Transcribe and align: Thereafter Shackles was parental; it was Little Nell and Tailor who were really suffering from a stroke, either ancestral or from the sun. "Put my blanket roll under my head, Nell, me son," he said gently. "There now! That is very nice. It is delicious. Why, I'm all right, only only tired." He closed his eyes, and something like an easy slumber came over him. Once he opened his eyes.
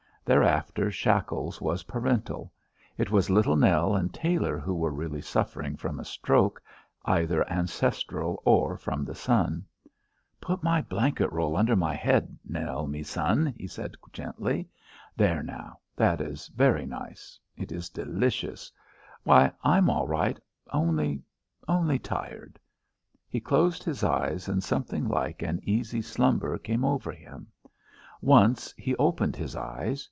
Thereafter 0.23 0.91
Shackles 0.91 1.59
was 1.59 1.83
parental; 1.89 2.53
it 2.95 3.09
was 3.09 3.31
Little 3.31 3.55
Nell 3.57 3.95
and 3.95 4.13
Tailor 4.13 4.59
who 4.59 4.75
were 4.75 4.93
really 4.93 5.19
suffering 5.19 5.75
from 5.75 5.99
a 5.99 6.05
stroke, 6.05 6.61
either 7.03 7.45
ancestral 7.49 8.39
or 8.45 8.77
from 8.77 9.03
the 9.03 9.15
sun. 9.15 9.65
"Put 10.39 10.61
my 10.61 10.79
blanket 10.83 11.29
roll 11.33 11.57
under 11.57 11.75
my 11.75 11.95
head, 11.95 12.37
Nell, 12.47 12.85
me 12.85 13.01
son," 13.01 13.47
he 13.57 13.65
said 13.65 13.95
gently. 14.13 14.69
"There 15.17 15.41
now! 15.41 15.79
That 15.95 16.21
is 16.21 16.49
very 16.49 16.85
nice. 16.85 17.39
It 17.57 17.71
is 17.71 17.89
delicious. 17.89 18.71
Why, 19.23 19.51
I'm 19.63 19.89
all 19.89 20.07
right, 20.07 20.39
only 20.71 21.23
only 21.67 21.97
tired." 21.97 22.59
He 23.27 23.41
closed 23.41 23.83
his 23.83 24.03
eyes, 24.03 24.47
and 24.47 24.63
something 24.63 25.07
like 25.09 25.41
an 25.41 25.59
easy 25.63 26.01
slumber 26.01 26.59
came 26.59 26.85
over 26.85 27.11
him. 27.11 27.47
Once 28.21 28.71
he 28.77 28.95
opened 28.95 29.35
his 29.35 29.55
eyes. 29.55 29.99